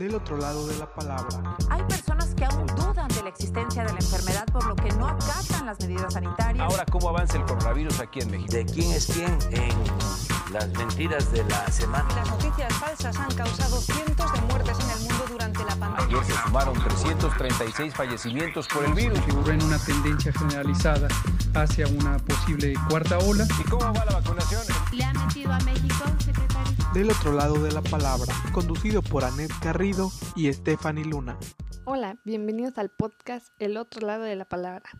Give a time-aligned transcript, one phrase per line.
[0.00, 1.56] del otro lado de la palabra.
[1.68, 5.06] Hay personas que aún dudan de la existencia de la enfermedad por lo que no
[5.06, 6.64] acatan las medidas sanitarias.
[6.64, 8.50] Ahora, ¿cómo avanza el coronavirus aquí en México?
[8.50, 12.08] ¿De quién es quién en las mentiras de la semana?
[12.16, 16.06] Las noticias falsas han causado cientos de muertes en el mundo durante la pandemia.
[16.06, 19.20] Ayer se sumaron 336 fallecimientos por el virus.
[19.20, 21.08] Figura en una tendencia generalizada
[21.54, 23.46] hacia una posible cuarta ola.
[23.60, 24.62] ¿Y cómo va la vacunación?
[24.92, 26.49] ¿Le ha metido a México, secretario?
[26.94, 31.38] Del otro lado de la palabra, conducido por Anet Garrido y Stephanie Luna.
[31.84, 34.90] Hola, bienvenidos al podcast El otro lado de la palabra.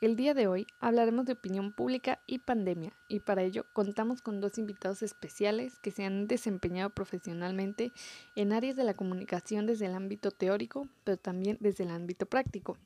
[0.00, 4.40] El día de hoy hablaremos de opinión pública y pandemia, y para ello contamos con
[4.40, 7.92] dos invitados especiales que se han desempeñado profesionalmente
[8.34, 12.78] en áreas de la comunicación desde el ámbito teórico, pero también desde el ámbito práctico.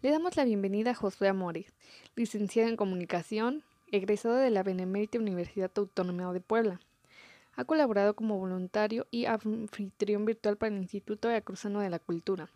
[0.00, 1.74] Le damos la bienvenida a Josué Amores,
[2.14, 6.78] licenciado en comunicación, egresado de la Benemérita Universidad Autónoma de Puebla.
[7.56, 12.50] Ha colaborado como voluntario y anfitrión virtual para el Instituto Veracruzano de la Cultura.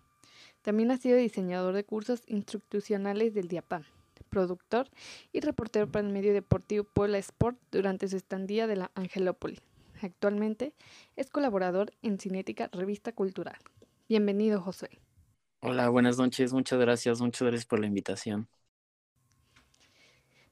[0.62, 3.84] También ha sido diseñador de cursos institucionales del DIAPAN,
[4.28, 4.88] productor
[5.32, 9.60] y reportero para el medio deportivo Puebla Sport durante su estandía de la Angelópolis.
[10.02, 10.72] Actualmente
[11.16, 13.56] es colaborador en Cinética Revista Cultural.
[14.08, 14.90] Bienvenido, Josué.
[15.60, 16.52] Hola, buenas noches.
[16.52, 17.20] Muchas gracias.
[17.20, 18.48] Muchas gracias por la invitación.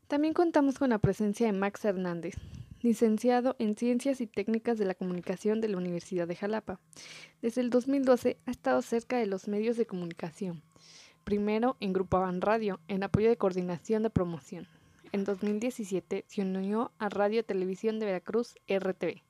[0.06, 2.34] También contamos con la presencia de Max Hernández,
[2.80, 6.80] licenciado en Ciencias y Técnicas de la Comunicación de la Universidad de Jalapa.
[7.42, 10.62] Desde el 2012 ha estado cerca de los medios de comunicación.
[11.24, 14.68] Primero en Grupo Avan Radio, en apoyo de coordinación de promoción.
[15.12, 19.22] En 2017 se unió a Radio Televisión de Veracruz, RTV,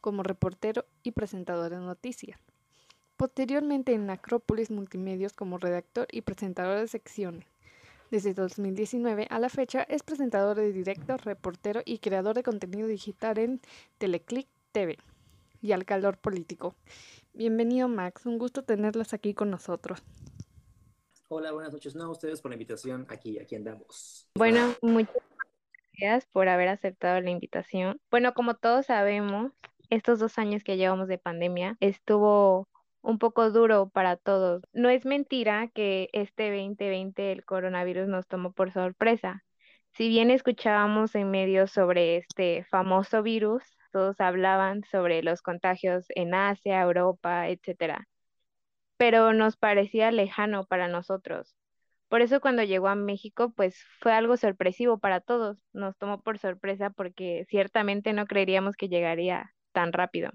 [0.00, 2.40] como reportero y presentador de noticias.
[3.16, 7.53] Posteriormente en Acrópolis Multimedios como redactor y presentador de secciones.
[8.14, 13.38] Desde 2019 a la fecha es presentador de directo, reportero y creador de contenido digital
[13.38, 13.60] en
[13.98, 14.98] Teleclick TV
[15.60, 16.76] y al calor político.
[17.32, 20.00] Bienvenido Max, un gusto tenerlas aquí con nosotros.
[21.26, 21.96] Hola, buenas noches.
[21.96, 23.04] No, a ustedes por la invitación.
[23.08, 24.28] Aquí, aquí andamos.
[24.36, 25.16] Bueno, muchas
[25.98, 28.00] gracias por haber aceptado la invitación.
[28.12, 29.50] Bueno, como todos sabemos,
[29.90, 32.68] estos dos años que llevamos de pandemia estuvo
[33.04, 34.62] un poco duro para todos.
[34.72, 39.44] No es mentira que este 2020 el coronavirus nos tomó por sorpresa.
[39.94, 46.34] Si bien escuchábamos en medios sobre este famoso virus, todos hablaban sobre los contagios en
[46.34, 48.08] Asia, Europa, etcétera.
[48.96, 51.54] Pero nos parecía lejano para nosotros.
[52.08, 55.58] Por eso cuando llegó a México, pues fue algo sorpresivo para todos.
[55.72, 60.30] Nos tomó por sorpresa porque ciertamente no creeríamos que llegaría tan rápido.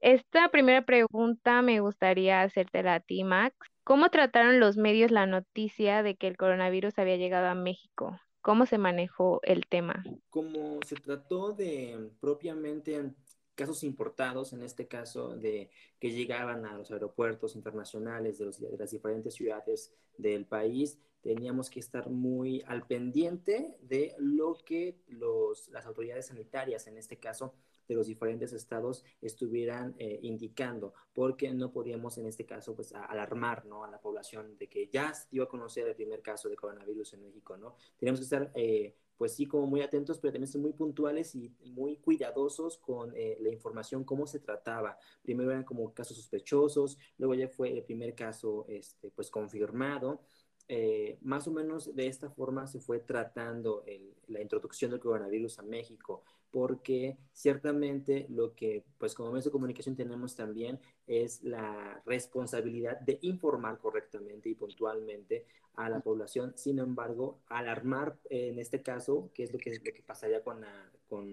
[0.00, 3.56] Esta primera pregunta me gustaría hacértela a ti, Max.
[3.82, 8.20] ¿Cómo trataron los medios la noticia de que el coronavirus había llegado a México?
[8.40, 10.04] ¿Cómo se manejó el tema?
[10.30, 13.12] Como se trató de propiamente
[13.56, 18.78] casos importados, en este caso de que llegaban a los aeropuertos internacionales de, los, de
[18.78, 25.68] las diferentes ciudades del país, teníamos que estar muy al pendiente de lo que los,
[25.70, 27.52] las autoridades sanitarias, en este caso,
[27.88, 33.64] de los diferentes estados estuvieran eh, indicando, porque no podíamos en este caso pues alarmar
[33.64, 33.84] ¿no?
[33.84, 37.22] a la población de que ya iba a conocer el primer caso de coronavirus en
[37.22, 37.76] México, ¿no?
[37.98, 41.96] Teníamos que estar eh, pues sí como muy atentos, pero también muy puntuales y muy
[41.96, 44.96] cuidadosos con eh, la información, cómo se trataba.
[45.22, 50.22] Primero eran como casos sospechosos, luego ya fue el primer caso este, pues confirmado.
[50.70, 55.58] Eh, más o menos de esta forma se fue tratando el, la introducción del coronavirus
[55.60, 62.02] a México, porque ciertamente lo que, pues como medios de comunicación tenemos también es la
[62.04, 66.52] responsabilidad de informar correctamente y puntualmente a la población.
[66.56, 70.64] Sin embargo, alarmar en este caso, que es lo que, lo que pasaría con,
[71.08, 71.32] con,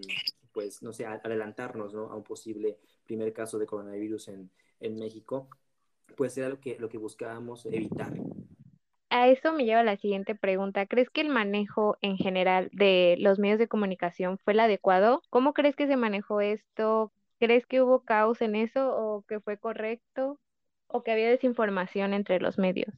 [0.53, 2.09] pues, no sé, adelantarnos ¿no?
[2.09, 5.49] a un posible primer caso de coronavirus en, en México,
[6.15, 8.13] pues era lo que, lo que buscábamos evitar
[9.15, 10.85] a eso me lleva la siguiente pregunta.
[10.87, 15.21] ¿Crees que el manejo en general de los medios de comunicación fue el adecuado?
[15.29, 17.13] ¿Cómo crees que se manejó esto?
[17.39, 20.37] ¿Crees que hubo caos en eso o que fue correcto
[20.87, 22.93] o que había desinformación entre los medios?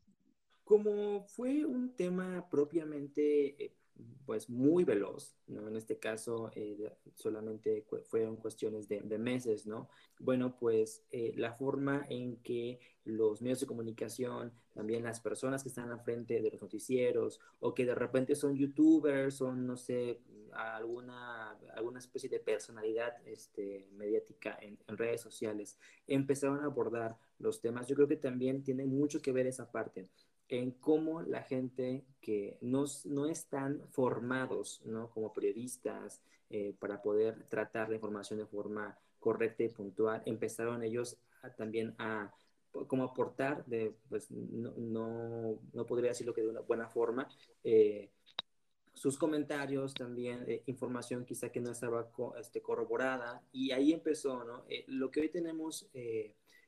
[0.64, 3.77] Como fue un tema propiamente eh,
[4.26, 5.68] pues muy veloz, ¿no?
[5.68, 9.90] En este caso eh, solamente fueron cuestiones de, de, meses, ¿no?
[10.20, 15.70] Bueno, pues eh, la forma en que los medios de comunicación, también las personas que
[15.70, 20.20] están al frente de los noticieros o que de repente son youtubers, son, no sé,
[20.52, 27.62] alguna, alguna especie de personalidad este, mediática en, en redes sociales, empezaron a abordar los
[27.62, 27.88] temas.
[27.88, 30.10] Yo creo que también tiene mucho que ver esa parte
[30.50, 35.10] en cómo la gente que no, no están formados ¿no?
[35.10, 41.18] como periodistas eh, para poder tratar la información de forma correcta y puntual, empezaron ellos
[41.58, 42.32] también a
[42.86, 47.28] como aportar, de, pues no, no, no, podría decirlo que de una buena forma,
[47.64, 48.12] eh,
[48.94, 54.66] sus comentarios también, eh, información quizá que no estaba este, corroborada, y ahí empezó, ¿no?
[54.70, 55.90] Eh, lo que hoy tenemos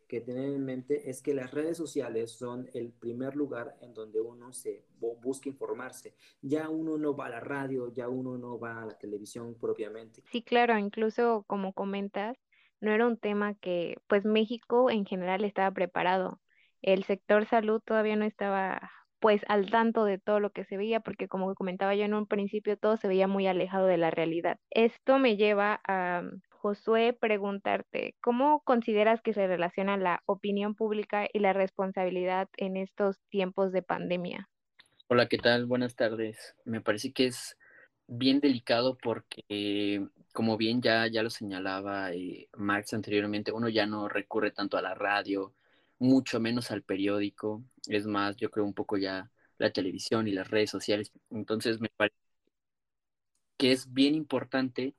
[0.09, 4.19] que tener en mente es que las redes sociales son el primer lugar en donde
[4.19, 6.15] uno se busca informarse.
[6.41, 10.23] Ya uno no va a la radio, ya uno no va a la televisión propiamente.
[10.31, 12.35] Sí, claro, incluso como comentas,
[12.81, 16.41] no era un tema que pues México en general estaba preparado.
[16.81, 21.01] El sector salud todavía no estaba pues al tanto de todo lo que se veía,
[21.01, 24.57] porque como comentaba yo en un principio, todo se veía muy alejado de la realidad.
[24.71, 26.23] Esto me lleva a,
[26.61, 33.17] Josué, preguntarte, ¿cómo consideras que se relaciona la opinión pública y la responsabilidad en estos
[33.29, 34.50] tiempos de pandemia?
[35.07, 35.65] Hola, ¿qué tal?
[35.67, 36.57] Buenas tardes.
[36.65, 37.57] Me parece que es
[38.07, 44.09] bien delicado porque, como bien ya, ya lo señalaba eh, Max anteriormente, uno ya no
[44.09, 45.53] recurre tanto a la radio,
[45.97, 50.50] mucho menos al periódico, es más, yo creo un poco ya la televisión y las
[50.50, 51.13] redes sociales.
[51.29, 52.17] Entonces me parece
[53.55, 54.94] que es bien importante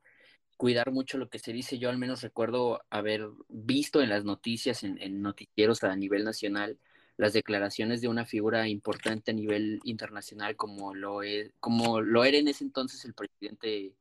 [0.61, 1.79] cuidar mucho lo que se dice.
[1.79, 6.79] Yo al menos recuerdo haber visto en las noticias, en, noticieros a nivel nacional,
[7.17, 12.37] las declaraciones de una figura importante a nivel internacional como lo, es, como lo era
[12.37, 13.95] en ese entonces el presidente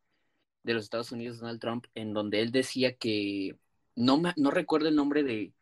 [0.63, 3.57] de los Estados Unidos, Donald Trump, en donde él decía que,
[3.95, 5.53] no, no recuerdo el nombre de,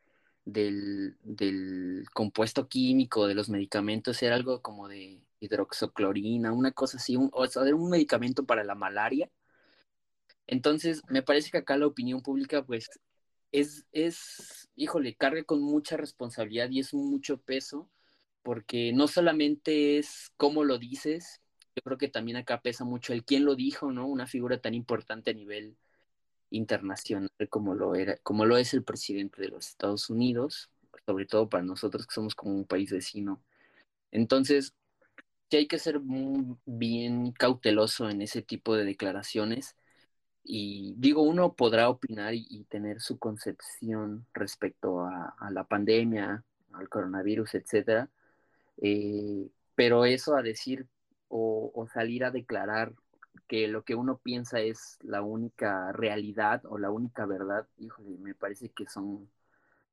[0.46, 7.16] del, del, compuesto químico de los medicamentos era algo como de hidroxoclorina, una cosa así,
[7.16, 9.30] un, o sea, era un medicamento para la malaria.
[10.48, 12.90] Entonces, me parece que acá la opinión pública, pues,
[13.52, 17.90] es, es, híjole, carga con mucha responsabilidad y es mucho peso,
[18.44, 21.42] porque no solamente es cómo lo dices,
[21.76, 24.08] yo creo que también acá pesa mucho el quién lo dijo, ¿no?
[24.08, 25.78] Una figura tan importante a nivel
[26.50, 30.72] internacional como lo era, como lo es el presidente de los Estados Unidos,
[31.06, 33.44] sobre todo para nosotros que somos como un país vecino.
[34.12, 34.74] Entonces,
[35.50, 39.76] sí hay que ser muy bien cauteloso en ese tipo de declaraciones.
[40.50, 47.56] Y digo, uno podrá opinar y, tener su concepción respecto a, la pandemia, al coronavirus,
[47.56, 48.10] etcétera.
[48.82, 50.88] Eh, pero eso a decir
[51.28, 52.94] o, o, salir a declarar
[53.48, 58.34] que lo que uno piensa es la única realidad o la única verdad, híjole, me
[58.34, 59.30] parece que son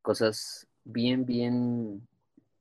[0.02, 2.06] cosas bien, bien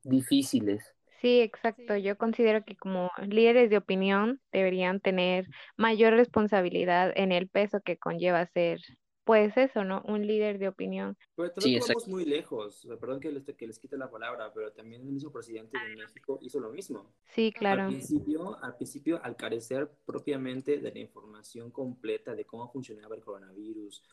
[0.02, 0.93] difíciles.
[1.24, 1.96] Sí, exacto.
[1.96, 7.96] Yo considero que como líderes de opinión deberían tener mayor responsabilidad en el peso que
[7.96, 8.78] conlleva ser
[9.24, 10.02] pues eso, ¿no?
[10.04, 11.16] Un líder de opinión.
[11.34, 14.70] Pero también sí, vamos muy lejos, perdón que les, que les quite la palabra, pero
[14.72, 17.14] también el mismo presidente de México hizo lo mismo.
[17.34, 17.84] Sí, claro.
[17.84, 23.22] Al principio, al principio, al carecer propiamente de la información completa de cómo funcionaba el
[23.22, 24.04] coronavirus,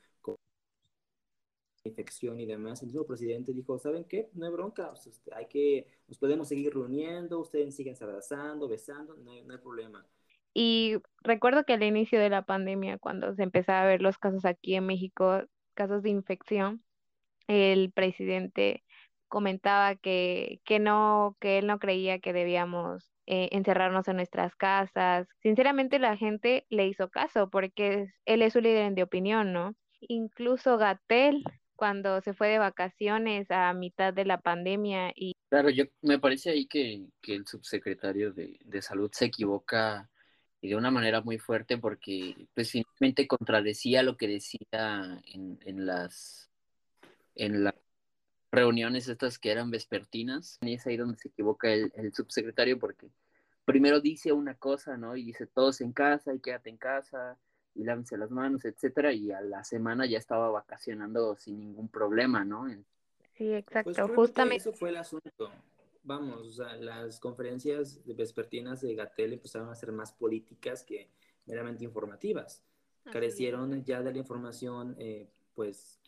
[1.84, 4.30] infección y demás, el mismo presidente dijo, ¿saben qué?
[4.34, 9.32] No hay bronca, este, hay que, nos podemos seguir reuniendo, ustedes siguen abrazando, besando, no
[9.32, 10.06] hay, no hay problema.
[10.54, 14.46] Y recuerdo que al inicio de la pandemia, cuando se empezaba a ver los casos
[14.46, 15.44] aquí en México,
[15.74, 16.84] casos de infección,
[17.48, 18.84] el presidente
[19.28, 25.28] comentaba que, que no, que él no creía que debíamos eh, encerrarnos en nuestras casas.
[25.42, 29.74] Sinceramente la gente le hizo caso porque él es su líder de opinión, ¿no?
[30.02, 31.44] Incluso Gatel,
[31.82, 35.34] cuando se fue de vacaciones a mitad de la pandemia y...
[35.50, 40.08] Claro, yo me parece ahí que, que el subsecretario de, de salud se equivoca
[40.62, 45.88] y de una manera muy fuerte porque pues finalmente contradecía lo que decía en, en
[45.88, 46.52] las
[47.34, 47.74] en las
[48.52, 53.10] reuniones estas que eran vespertinas y es ahí donde se equivoca el, el, subsecretario porque
[53.66, 55.16] primero dice una cosa, ¿no?
[55.16, 57.40] Y dice todos en casa y quédate en casa
[57.76, 62.44] y lávense las manos, etcétera, y a la semana ya estaba vacacionando sin ningún problema,
[62.44, 62.68] ¿no?
[63.38, 65.52] Sí, exacto, pues justamente eso fue el asunto
[66.04, 71.10] vamos, o sea, las conferencias vespertinas de Gatel empezaron a ser más políticas que
[71.46, 72.64] meramente informativas.
[73.12, 76.00] Carecieron ya de la información, eh, pues,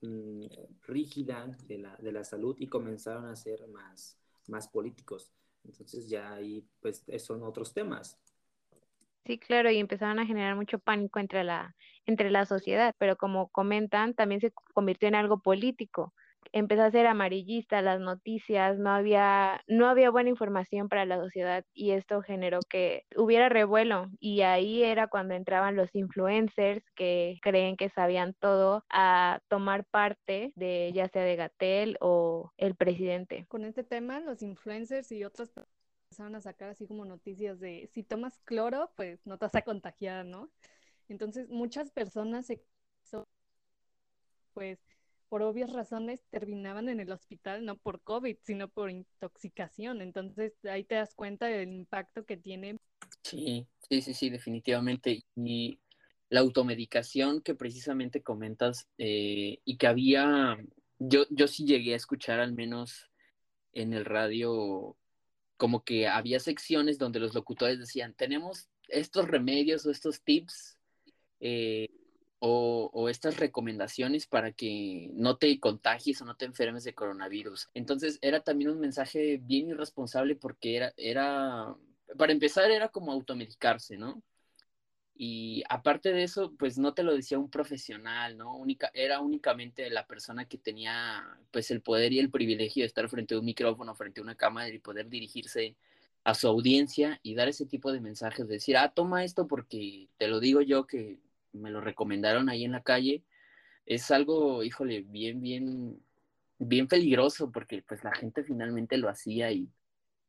[0.00, 0.46] mm,
[0.86, 5.30] rígida de la, de la salud y comenzaron a ser más, más políticos.
[5.64, 8.18] Entonces ya ahí, pues, son otros temas.
[9.24, 11.76] Sí, claro, y empezaron a generar mucho pánico entre la,
[12.06, 16.12] entre la sociedad, pero como comentan, también se convirtió en algo político
[16.52, 21.64] empezó a ser amarillista las noticias, no había, no había buena información para la sociedad
[21.72, 27.76] y esto generó que hubiera revuelo y ahí era cuando entraban los influencers que creen
[27.76, 33.46] que sabían todo a tomar parte de ya sea de Gatel o el presidente.
[33.48, 35.81] Con este tema, los influencers y otras personas
[36.12, 39.62] empezaron a sacar así como noticias de si tomas cloro, pues no te vas a
[39.62, 40.50] contagiar, ¿no?
[41.08, 42.62] Entonces muchas personas se
[44.52, 44.78] pues
[45.30, 50.02] por obvias razones terminaban en el hospital no por COVID, sino por intoxicación.
[50.02, 52.76] Entonces ahí te das cuenta del impacto que tiene.
[53.22, 55.24] Sí, sí, sí, sí, definitivamente.
[55.34, 55.78] Y
[56.28, 60.58] la automedicación que precisamente comentas eh, y que había,
[60.98, 63.10] yo, yo sí llegué a escuchar al menos
[63.72, 64.98] en el radio
[65.62, 70.76] como que había secciones donde los locutores decían, tenemos estos remedios o estos tips
[71.38, 71.88] eh,
[72.40, 77.68] o, estas recomendaciones para que no te contagies o no te enfermes de coronavirus.
[77.74, 81.76] Entonces era también un mensaje bien irresponsable porque era, era
[82.18, 84.20] para empezar era como automedicarse, ¿no?
[85.14, 88.56] Y aparte de eso, pues no te lo decía un profesional, ¿no?
[88.56, 93.08] Única, era únicamente la persona que tenía pues el poder y el privilegio de estar
[93.08, 95.76] frente a un micrófono, frente a una cámara y poder dirigirse
[96.24, 100.28] a su audiencia y dar ese tipo de mensajes, decir, ah, toma esto porque te
[100.28, 101.18] lo digo yo que
[101.52, 103.22] me lo recomendaron ahí en la calle,
[103.86, 106.00] es algo, híjole, bien, bien,
[106.58, 109.68] bien peligroso porque pues la gente finalmente lo hacía y,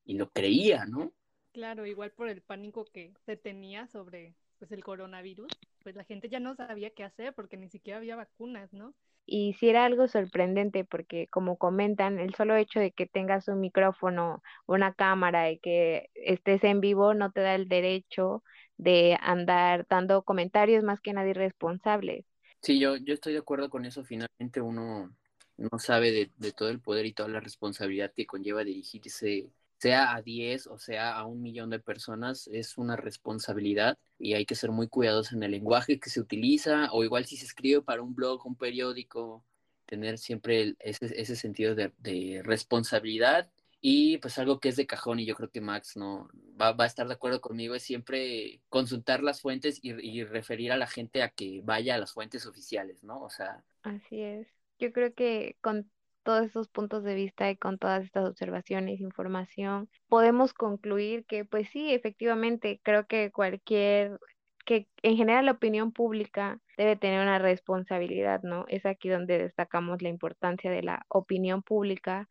[0.06, 1.14] y lo creía, ¿no?
[1.54, 5.50] Claro, igual por el pánico que se tenía sobre pues el coronavirus,
[5.84, 8.94] pues la gente ya no sabía qué hacer porque ni siquiera había vacunas, ¿no?
[9.26, 13.60] Y sí era algo sorprendente porque como comentan, el solo hecho de que tengas un
[13.60, 18.42] micrófono, una cámara y que estés en vivo no te da el derecho
[18.78, 22.24] de andar dando comentarios más que nadie responsables.
[22.62, 24.06] Sí, yo, yo estoy de acuerdo con eso.
[24.06, 25.14] Finalmente uno
[25.58, 29.50] no sabe de, de todo el poder y toda la responsabilidad que conlleva dirigirse
[29.84, 34.46] sea a 10 o sea a un millón de personas, es una responsabilidad y hay
[34.46, 37.82] que ser muy cuidadosos en el lenguaje que se utiliza o igual si se escribe
[37.82, 39.44] para un blog, un periódico,
[39.86, 43.50] tener siempre ese, ese, sentido de, responsabilidad
[43.82, 46.86] y pues algo que es de cajón y yo creo que Max no va, va
[46.86, 50.88] a estar de acuerdo conmigo es siempre consultar las fuentes y, y referir a la
[50.88, 53.22] gente a que vaya a las fuentes oficiales, ¿no?
[53.22, 53.62] O sea...
[53.82, 54.48] Así es.
[54.80, 55.92] Yo creo que con
[56.24, 61.70] todos esos puntos de vista y con todas estas observaciones, información, podemos concluir que pues
[61.70, 64.20] sí, efectivamente, creo que cualquier,
[64.66, 68.66] que en general la opinión pública debe tener una responsabilidad, ¿no?
[68.68, 72.28] Es aquí donde destacamos la importancia de la opinión pública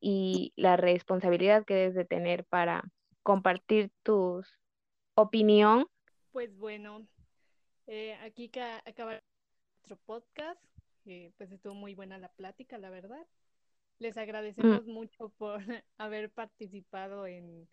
[0.00, 2.84] y la responsabilidad que debes de tener para
[3.22, 4.42] compartir tu
[5.14, 5.86] opinión.
[6.32, 7.06] Pues bueno,
[7.86, 8.50] eh, aquí
[8.84, 9.20] acaba
[9.82, 10.73] nuestro podcast
[11.36, 13.26] pues estuvo muy buena la plática, la verdad.
[13.98, 14.90] Les agradecemos mm.
[14.90, 15.60] mucho por
[15.98, 17.68] haber participado en,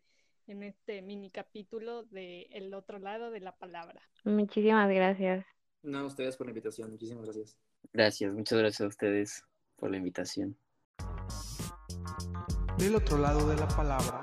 [0.47, 4.01] en este mini capítulo de El otro lado de la palabra.
[4.23, 5.45] Muchísimas gracias.
[5.83, 6.91] No, a ustedes por la invitación.
[6.91, 7.57] Muchísimas gracias.
[7.93, 9.43] Gracias, muchas gracias a ustedes
[9.75, 10.55] por la invitación.
[12.77, 14.20] Del otro lado de la palabra.